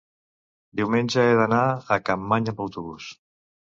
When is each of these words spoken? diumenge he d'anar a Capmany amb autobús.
diumenge 0.79 1.25
he 1.31 1.37
d'anar 1.41 1.61
a 1.73 1.99
Capmany 2.09 2.51
amb 2.55 2.65
autobús. 2.67 3.13